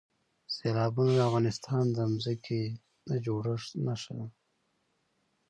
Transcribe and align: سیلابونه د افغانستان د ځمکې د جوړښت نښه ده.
سیلابونه 0.55 1.11
د 1.15 1.19
افغانستان 1.29 1.85
د 1.95 1.97
ځمکې 2.23 2.61
د 3.07 3.09
جوړښت 3.25 3.69
نښه 3.85 4.13
ده. 4.17 4.27